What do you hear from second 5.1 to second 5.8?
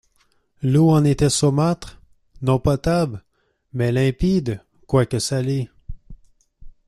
salée.